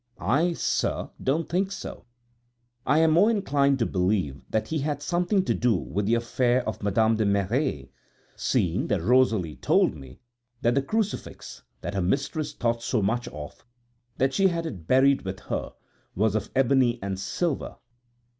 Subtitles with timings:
[0.17, 2.05] I, sir, don't think so;
[2.87, 6.67] I am more inclined to believe that he had something to do with the affair
[6.67, 7.91] of Madame de Merret,
[8.35, 10.19] seeing that Rosalie told me
[10.63, 13.63] that the crucifix, that her mistress thought so much of,
[14.17, 15.71] that she had it buried with her,
[16.15, 17.75] was of ebony and silver.